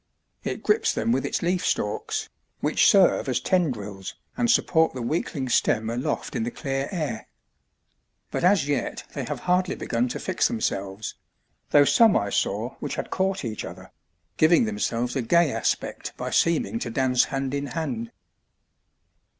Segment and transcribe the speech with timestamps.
[0.43, 2.27] It grips them with its leaf stalks,
[2.59, 7.27] which serve as tendrils and support the weakling stem aloft in the clear air.
[8.31, 11.13] But as yet they have hardly begun to fix themselves;
[11.69, 13.91] though some I saw which had caught each other,
[14.37, 18.09] giving themselves a gay aspect by seeming to dance hand in hand.